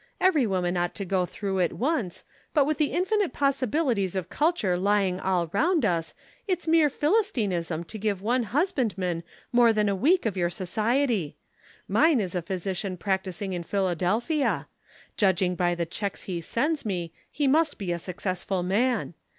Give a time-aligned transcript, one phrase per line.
[0.19, 2.23] Every woman ought to go through it once,
[2.55, 6.15] but with the infinite possibilities of culture lying all round us
[6.47, 11.37] it's mere Philistinism to give one husbandman more than a week of your society.
[11.87, 14.65] Mine is a physician practising in Philadelphia.
[15.17, 19.13] Judging by the checks he sends me he must be a successful man.